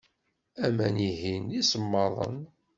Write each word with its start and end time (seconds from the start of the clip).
Aman-ihin 0.65 1.43
d 1.51 1.51
isemmaḍen. 1.61 2.39